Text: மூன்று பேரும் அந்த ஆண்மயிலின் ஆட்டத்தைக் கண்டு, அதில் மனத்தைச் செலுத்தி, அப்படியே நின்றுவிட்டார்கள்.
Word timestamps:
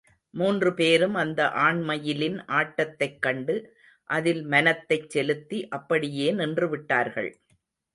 மூன்று 0.33 0.73
பேரும் 0.73 1.13
அந்த 1.13 1.45
ஆண்மயிலின் 1.55 2.43
ஆட்டத்தைக் 2.47 3.19
கண்டு, 3.19 3.77
அதில் 4.09 4.43
மனத்தைச் 4.43 5.09
செலுத்தி, 5.09 5.67
அப்படியே 5.67 6.33
நின்றுவிட்டார்கள். 6.33 7.31